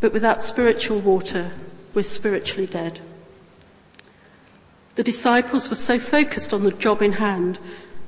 but 0.00 0.12
without 0.12 0.42
spiritual 0.42 0.98
water, 0.98 1.52
we're 1.94 2.02
spiritually 2.02 2.66
dead. 2.66 3.00
The 4.94 5.02
disciples 5.02 5.70
were 5.70 5.76
so 5.76 5.98
focused 5.98 6.52
on 6.52 6.64
the 6.64 6.72
job 6.72 7.02
in 7.02 7.12
hand 7.12 7.58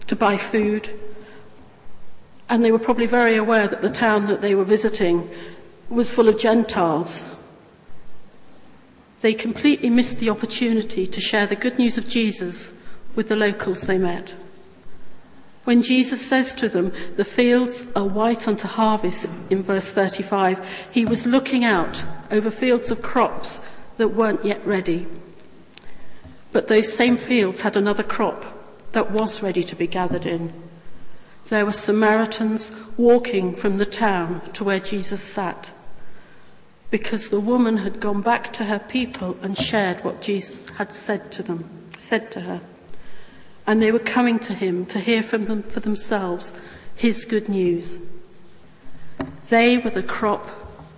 to 0.07 0.17
buy 0.17 0.37
food, 0.37 0.91
and 2.49 2.65
they 2.65 2.73
were 2.73 2.79
probably 2.79 3.07
very 3.07 3.37
aware 3.37 3.67
that 3.69 3.83
the 3.83 3.91
town 3.91 4.27
that 4.27 4.41
they 4.41 4.55
were 4.55 4.65
visiting 4.65 5.31
was 5.89 6.13
full 6.13 6.29
of 6.29 6.39
Gentiles. 6.39 7.25
They 9.21 9.33
completely 9.33 9.89
missed 9.89 10.19
the 10.19 10.31
opportunity 10.31 11.07
to 11.07 11.21
share 11.21 11.47
the 11.47 11.57
good 11.57 11.79
news 11.79 11.97
of 11.97 12.09
Jesus 12.09 12.73
with 13.15 13.29
the 13.29 13.37
locals 13.37 13.83
they 13.83 13.97
met. 13.97 14.35
When 15.65 15.83
Jesus 15.83 16.25
says 16.25 16.55
to 16.57 16.69
them, 16.69 16.93
the 17.17 17.25
fields 17.25 17.87
are 17.97 18.05
white 18.05 18.47
unto 18.47 18.69
harvest 18.69 19.27
in 19.49 19.63
verse 19.63 19.91
35, 19.91 20.67
he 20.91 21.07
was 21.07 21.27
looking 21.27 21.65
out 21.65 22.05
over 22.31 22.51
fields 22.51 22.91
of 22.91 23.01
crops 23.01 23.61
that 23.97 24.09
weren't 24.09 24.45
yet 24.45 24.65
ready. 24.67 25.07
But 26.53 26.69
those 26.69 26.93
same 26.93 27.17
fields 27.17 27.63
had 27.63 27.77
another 27.77 28.03
crop 28.03 28.45
that 28.93 29.11
was 29.11 29.43
ready 29.43 29.65
to 29.65 29.75
be 29.75 29.87
gathered 29.87 30.27
in. 30.27 30.53
There 31.49 31.67
were 31.67 31.73
Samaritans 31.73 32.73
walking 32.97 33.55
from 33.57 33.79
the 33.79 33.87
town 33.87 34.41
to 34.53 34.65
where 34.65 34.81
Jesus 34.81 35.23
sat 35.23 35.71
because 36.91 37.29
the 37.29 37.41
woman 37.41 37.79
had 37.79 38.01
gone 38.01 38.23
back 38.23 38.53
to 38.53 38.65
her 38.65 38.79
people 38.79 39.37
and 39.43 39.59
shared 39.59 40.05
what 40.05 40.23
Jesus 40.23 40.69
had 40.71 40.93
said 40.93 41.33
to 41.33 41.43
them, 41.43 41.69
said 41.99 42.31
to 42.33 42.43
her. 42.43 42.61
And 43.67 43.81
they 43.81 43.93
were 43.93 43.99
coming 43.99 44.39
to 44.41 44.55
him 44.55 44.87
to 44.87 45.01
hear 45.01 45.23
from 45.23 45.47
them 45.47 45.63
for 45.63 45.81
themselves 45.81 46.53
his 46.95 47.25
good 47.25 47.49
news. 47.49 47.99
They 49.49 49.79
were 49.79 49.91
the 49.91 50.03
crop 50.03 50.49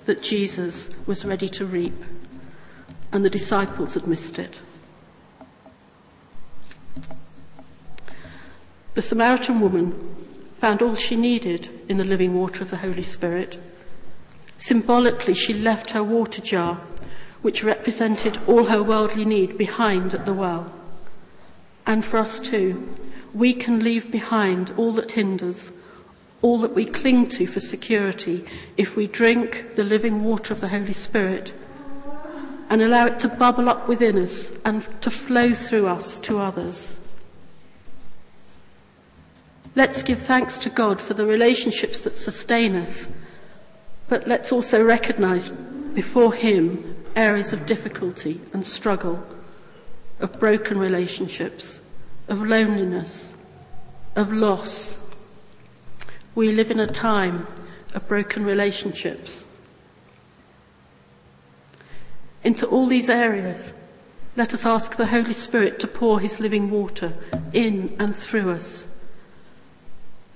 that 0.06 0.23
Jesus 0.23 0.90
was 1.06 1.25
ready 1.25 1.49
to 1.50 1.66
reap, 1.66 2.04
and 3.12 3.25
the 3.25 3.30
disciples 3.30 3.94
had 3.94 4.06
missed 4.06 4.38
it. 4.38 4.61
The 8.94 9.02
Samaritan 9.02 9.61
woman 9.61 10.16
found 10.58 10.80
all 10.80 10.94
she 10.94 11.16
needed 11.16 11.68
in 11.88 11.99
the 11.99 12.04
living 12.04 12.35
water 12.35 12.62
of 12.62 12.70
the 12.70 12.78
Holy 12.78 13.02
Spirit. 13.02 13.61
Symbolically, 14.58 15.35
she 15.35 15.52
left 15.52 15.90
her 15.90 16.02
water 16.02 16.40
jar, 16.40 16.80
which 17.42 17.62
represented 17.62 18.38
all 18.46 18.64
her 18.64 18.82
worldly 18.82 19.25
need, 19.25 19.58
behind 19.58 20.14
at 20.14 20.25
the 20.25 20.32
well. 20.32 20.73
And 21.86 22.04
for 22.04 22.18
us 22.18 22.40
too, 22.40 22.92
we 23.32 23.54
can 23.54 23.80
leave 23.80 24.10
behind 24.10 24.72
all 24.76 24.92
that 24.92 25.12
hinders, 25.12 25.70
all 26.42 26.58
that 26.58 26.74
we 26.74 26.84
cling 26.84 27.28
to 27.28 27.46
for 27.46 27.60
security, 27.60 28.44
if 28.76 28.96
we 28.96 29.06
drink 29.06 29.76
the 29.76 29.84
living 29.84 30.24
water 30.24 30.52
of 30.52 30.60
the 30.60 30.68
Holy 30.68 30.92
Spirit 30.92 31.52
and 32.68 32.82
allow 32.82 33.06
it 33.06 33.18
to 33.20 33.28
bubble 33.28 33.68
up 33.68 33.86
within 33.86 34.18
us 34.18 34.50
and 34.64 34.84
to 35.00 35.10
flow 35.10 35.54
through 35.54 35.86
us 35.86 36.18
to 36.20 36.38
others. 36.38 36.94
Let's 39.76 40.02
give 40.02 40.18
thanks 40.18 40.58
to 40.58 40.70
God 40.70 41.00
for 41.00 41.14
the 41.14 41.26
relationships 41.26 42.00
that 42.00 42.16
sustain 42.16 42.74
us, 42.74 43.06
but 44.08 44.26
let's 44.26 44.50
also 44.50 44.82
recognize 44.82 45.50
before 45.94 46.32
Him 46.32 46.96
areas 47.14 47.52
of 47.52 47.66
difficulty 47.66 48.40
and 48.52 48.66
struggle, 48.66 49.24
of 50.20 50.38
broken 50.38 50.78
relationships, 50.78 51.80
of 52.28 52.42
loneliness, 52.42 53.35
of 54.14 54.32
loss. 54.32 54.99
We 56.35 56.52
live 56.52 56.70
in 56.70 56.80
a 56.80 56.87
time 56.87 57.46
of 57.94 58.08
broken 58.08 58.44
relationships. 58.44 59.44
Into 62.44 62.66
all 62.66 62.87
these 62.87 63.08
areas, 63.08 63.73
let 64.37 64.52
us 64.52 64.64
ask 64.64 64.96
the 64.96 65.06
Holy 65.06 65.32
Spirit 65.32 65.80
to 65.80 65.87
pour 65.87 66.20
His 66.20 66.40
living 66.40 66.70
water 66.70 67.14
in 67.52 67.97
and 67.99 68.14
through 68.14 68.50
us 68.50 68.84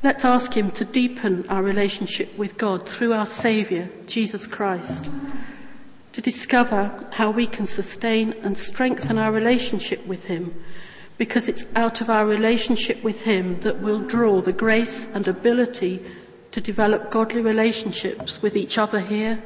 Let's 0.03 0.25
ask 0.25 0.55
Him 0.55 0.71
to 0.73 0.85
deepen 0.87 1.47
our 1.51 1.63
relationship 1.63 2.37
with 2.39 2.57
God 2.57 2.89
through 2.89 3.13
our 3.13 3.27
Saviour, 3.27 3.91
Jesus 4.07 4.47
Christ, 4.47 5.11
to 6.13 6.21
discover 6.21 7.07
how 7.13 7.31
we 7.31 7.47
can 7.47 7.67
sustain 7.67 8.33
and 8.43 8.57
strengthen 8.57 9.19
our 9.19 9.33
relationship 9.33 10.05
with 10.07 10.25
Him, 10.25 10.65
because 11.19 11.49
it's 11.49 11.65
out 11.77 12.01
of 12.01 12.11
our 12.11 12.27
relationship 12.27 13.03
with 13.03 13.23
Him 13.23 13.61
that 13.61 13.81
we'll 13.81 14.01
draw 14.01 14.41
the 14.41 14.53
grace 14.53 15.07
and 15.15 15.29
ability 15.29 16.05
to 16.53 16.61
develop 16.61 17.11
godly 17.11 17.41
relationships 17.41 18.43
with 18.43 18.57
each 18.57 18.77
other 18.79 19.01
here 19.01 19.43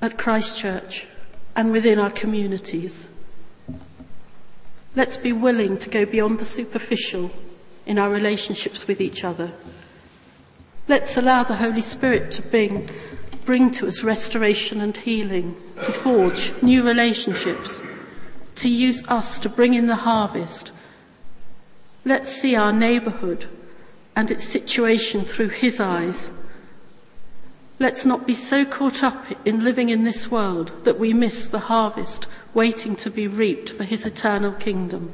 at 0.00 0.16
Christ 0.16 0.58
Church 0.58 1.06
and 1.54 1.72
within 1.72 1.98
our 1.98 2.10
communities. 2.10 3.06
Let's 4.94 5.18
be 5.18 5.32
willing 5.32 5.76
to 5.78 5.90
go 5.90 6.06
beyond 6.06 6.38
the 6.38 6.44
superficial 6.44 7.30
in 7.84 7.98
our 7.98 8.08
relationships 8.08 8.86
with 8.86 9.00
each 9.00 9.24
other. 9.24 9.52
Let's 10.88 11.16
allow 11.16 11.42
the 11.42 11.56
Holy 11.56 11.82
Spirit 11.82 12.30
to 12.32 12.42
bring, 12.42 12.88
bring 13.46 13.70
to 13.70 13.86
us 13.86 14.02
restoration 14.02 14.80
and 14.80 14.96
healing, 14.96 15.56
to 15.76 15.92
forge 15.92 16.52
new 16.60 16.82
relationships, 16.82 17.80
to 18.56 18.68
use 18.68 19.06
us 19.06 19.38
to 19.38 19.48
bring 19.48 19.72
in 19.72 19.86
the 19.86 19.96
harvest. 19.96 20.72
Let's 22.04 22.30
see 22.30 22.56
our 22.56 22.72
neighbourhood 22.72 23.46
and 24.16 24.30
its 24.30 24.44
situation 24.44 25.24
through 25.24 25.50
His 25.50 25.78
eyes. 25.78 26.30
Let's 27.78 28.04
not 28.04 28.26
be 28.26 28.34
so 28.34 28.64
caught 28.64 29.04
up 29.04 29.24
in 29.46 29.62
living 29.62 29.90
in 29.90 30.04
this 30.04 30.30
world 30.30 30.72
that 30.84 30.98
we 30.98 31.12
miss 31.12 31.46
the 31.46 31.60
harvest 31.60 32.26
waiting 32.52 32.96
to 32.96 33.10
be 33.10 33.28
reaped 33.28 33.70
for 33.70 33.84
His 33.84 34.04
eternal 34.04 34.52
kingdom. 34.52 35.12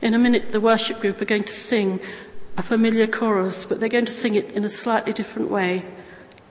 In 0.00 0.14
a 0.14 0.18
minute, 0.18 0.52
the 0.52 0.60
worship 0.60 1.00
group 1.00 1.20
are 1.20 1.26
going 1.26 1.44
to 1.44 1.52
sing 1.52 2.00
a 2.56 2.62
familiar 2.62 3.06
chorus, 3.06 3.64
but 3.64 3.80
they're 3.80 3.88
going 3.88 4.06
to 4.06 4.12
sing 4.12 4.34
it 4.34 4.52
in 4.52 4.64
a 4.64 4.70
slightly 4.70 5.12
different 5.12 5.50
way, 5.50 5.84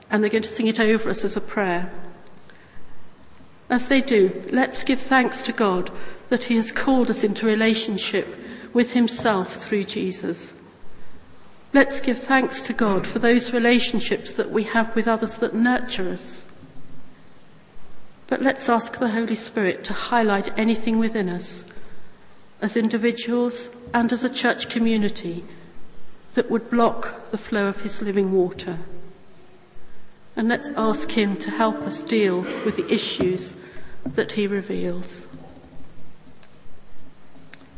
and 0.09 0.21
they're 0.21 0.29
going 0.29 0.43
to 0.43 0.49
sing 0.49 0.67
it 0.67 0.79
over 0.79 1.09
us 1.09 1.23
as 1.25 1.35
a 1.35 1.41
prayer. 1.41 1.91
As 3.69 3.87
they 3.87 4.01
do, 4.01 4.43
let's 4.51 4.83
give 4.83 5.01
thanks 5.01 5.41
to 5.43 5.51
God 5.51 5.91
that 6.29 6.45
He 6.45 6.55
has 6.55 6.71
called 6.71 7.09
us 7.09 7.23
into 7.23 7.45
relationship 7.47 8.37
with 8.73 8.91
Himself 8.91 9.55
through 9.55 9.85
Jesus. 9.85 10.53
Let's 11.73 11.99
give 11.99 12.19
thanks 12.19 12.61
to 12.61 12.73
God 12.73 13.07
for 13.07 13.19
those 13.19 13.51
relationships 13.51 14.31
that 14.33 14.51
we 14.51 14.63
have 14.63 14.95
with 14.95 15.07
others 15.07 15.37
that 15.37 15.55
nurture 15.55 16.09
us. 16.09 16.45
But 18.27 18.41
let's 18.41 18.69
ask 18.69 18.97
the 18.97 19.09
Holy 19.09 19.35
Spirit 19.35 19.83
to 19.85 19.93
highlight 19.93 20.57
anything 20.57 20.99
within 20.99 21.29
us 21.29 21.65
as 22.61 22.77
individuals 22.77 23.71
and 23.93 24.11
as 24.13 24.23
a 24.23 24.29
church 24.29 24.69
community 24.69 25.43
that 26.35 26.51
would 26.51 26.69
block 26.69 27.31
the 27.31 27.37
flow 27.37 27.67
of 27.67 27.81
his 27.81 28.01
living 28.01 28.31
water. 28.31 28.79
And 30.35 30.49
let's 30.49 30.69
ask 30.75 31.11
him 31.11 31.37
to 31.37 31.49
help 31.49 31.77
us 31.77 32.01
deal 32.01 32.41
with 32.63 32.75
the 32.75 32.93
issues 32.93 33.55
that 34.05 34.33
he 34.33 34.45
reveals. 34.45 35.25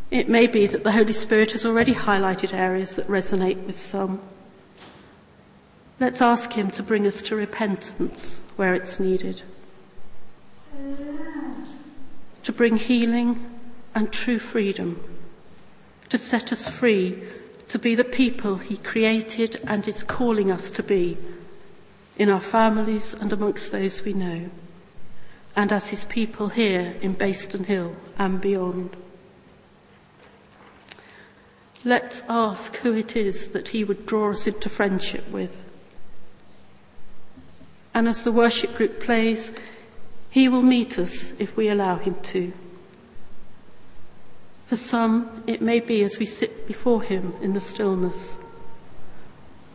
It 0.09 0.27
may 0.27 0.47
be 0.47 0.65
that 0.67 0.83
the 0.83 0.93
Holy 0.93 1.13
Spirit 1.13 1.51
has 1.51 1.65
already 1.65 1.93
highlighted 1.93 2.53
areas 2.53 2.95
that 2.95 3.07
resonate 3.07 3.63
with 3.65 3.79
some. 3.79 4.21
Let's 5.99 6.21
ask 6.21 6.53
him 6.53 6.71
to 6.71 6.83
bring 6.83 7.05
us 7.05 7.21
to 7.23 7.35
repentance 7.35 8.41
where 8.55 8.73
it's 8.73 8.99
needed. 8.99 9.43
To 12.43 12.51
bring 12.51 12.77
healing 12.77 13.45
and 13.93 14.11
true 14.11 14.39
freedom, 14.39 15.03
to 16.09 16.17
set 16.17 16.51
us 16.51 16.67
free 16.67 17.21
to 17.67 17.79
be 17.79 17.95
the 17.95 18.03
people 18.03 18.57
He 18.57 18.77
created 18.77 19.61
and 19.65 19.87
is 19.87 20.03
calling 20.03 20.51
us 20.51 20.71
to 20.71 20.83
be 20.83 21.17
in 22.17 22.29
our 22.29 22.39
families 22.39 23.13
and 23.13 23.31
amongst 23.31 23.71
those 23.71 24.03
we 24.03 24.13
know, 24.13 24.49
and 25.55 25.71
as 25.71 25.89
His 25.89 26.03
people 26.05 26.49
here 26.49 26.95
in 27.01 27.13
Bayston 27.13 27.65
Hill 27.65 27.95
and 28.17 28.41
beyond. 28.41 28.95
Let's 31.83 32.23
ask 32.27 32.75
who 32.77 32.93
it 32.95 33.15
is 33.15 33.49
that 33.49 33.69
He 33.69 33.83
would 33.83 34.05
draw 34.05 34.31
us 34.31 34.47
into 34.47 34.69
friendship 34.69 35.29
with. 35.29 35.63
And 37.93 38.07
as 38.07 38.23
the 38.23 38.31
worship 38.31 38.75
group 38.75 38.99
plays, 38.99 39.53
He 40.29 40.49
will 40.49 40.61
meet 40.61 40.99
us 40.99 41.31
if 41.39 41.55
we 41.55 41.69
allow 41.69 41.97
Him 41.97 42.15
to. 42.23 42.53
For 44.67 44.75
some, 44.75 45.43
it 45.47 45.61
may 45.61 45.79
be 45.79 46.03
as 46.03 46.19
we 46.19 46.25
sit 46.25 46.67
before 46.67 47.01
Him 47.01 47.33
in 47.41 47.53
the 47.53 47.61
stillness. 47.61 48.35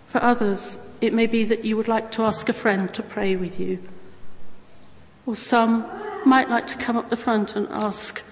For 0.07 0.23
others, 0.23 0.77
it 1.01 1.15
may 1.15 1.27
be 1.27 1.45
that 1.45 1.65
you 1.65 1.79
would 1.79 1.89
like 1.89 2.13
to 2.13 2.25
ask 2.25 2.51
a 2.51 2.53
friend 2.53 2.93
to 2.93 3.03
pray 3.03 3.35
with 3.35 3.59
you. 3.59 3.83
Or 5.25 5.35
some 5.35 5.87
might 6.27 6.51
like 6.51 6.67
to 6.67 6.77
come 6.77 6.99
up 6.99 7.09
the 7.09 7.17
front 7.17 7.57
and 7.57 7.67
ask 7.71 8.23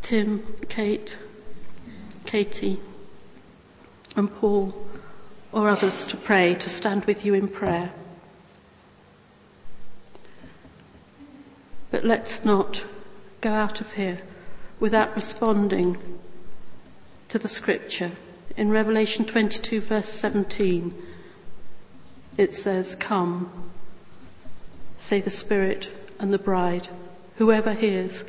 Tim, 0.00 0.42
Kate, 0.70 1.18
Katie, 2.24 2.80
and 4.16 4.34
Paul, 4.34 4.74
or 5.52 5.68
others 5.68 6.06
to 6.06 6.16
pray, 6.16 6.54
to 6.54 6.70
stand 6.70 7.04
with 7.04 7.26
you 7.26 7.34
in 7.34 7.46
prayer. 7.46 7.92
But 11.90 12.04
let's 12.04 12.42
not 12.42 12.84
go 13.42 13.52
out 13.52 13.82
of 13.82 13.92
here 13.92 14.22
without 14.78 15.14
responding 15.14 15.96
to 17.28 17.38
the 17.38 17.48
scripture. 17.48 18.12
In 18.56 18.70
Revelation 18.70 19.24
22, 19.24 19.80
verse 19.80 20.08
17, 20.08 20.94
it 22.36 22.54
says, 22.54 22.94
Come, 22.94 23.70
say 24.96 25.20
the 25.20 25.30
Spirit 25.30 25.88
and 26.18 26.30
the 26.30 26.38
bride. 26.38 26.88
Whoever 27.36 27.74
hears, 27.74 28.24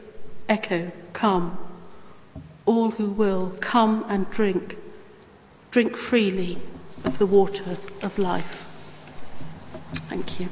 echo, 0.50 0.92
Come. 1.14 1.58
All 2.68 2.92
who 2.92 3.10
will, 3.10 3.54
come 3.60 4.06
and 4.08 4.30
drink. 4.30 4.78
Drink 5.72 5.98
freely 5.98 6.60
of 7.04 7.18
the 7.18 7.26
water 7.26 7.78
of 8.04 8.20
life. 8.20 8.68
Thank 10.10 10.40
you. 10.40 10.50